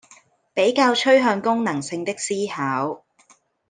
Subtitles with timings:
[0.55, 3.05] 比較趨向功能性的思考